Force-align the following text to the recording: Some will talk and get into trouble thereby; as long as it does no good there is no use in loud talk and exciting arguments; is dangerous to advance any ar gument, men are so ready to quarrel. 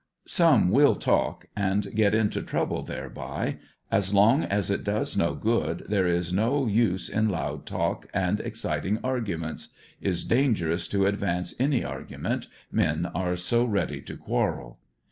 Some 0.25 0.71
will 0.71 0.95
talk 0.95 1.45
and 1.55 1.93
get 1.93 2.15
into 2.15 2.41
trouble 2.41 2.81
thereby; 2.81 3.57
as 3.91 4.15
long 4.15 4.41
as 4.43 4.71
it 4.71 4.83
does 4.83 5.15
no 5.15 5.35
good 5.35 5.85
there 5.89 6.07
is 6.07 6.33
no 6.33 6.65
use 6.65 7.07
in 7.07 7.29
loud 7.29 7.67
talk 7.67 8.07
and 8.11 8.39
exciting 8.39 8.97
arguments; 9.03 9.75
is 10.01 10.23
dangerous 10.25 10.87
to 10.87 11.05
advance 11.05 11.53
any 11.59 11.83
ar 11.83 12.01
gument, 12.03 12.47
men 12.71 13.05
are 13.13 13.35
so 13.35 13.63
ready 13.63 14.01
to 14.01 14.17
quarrel. 14.17 14.79